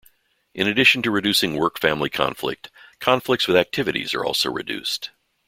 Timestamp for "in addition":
0.55-1.03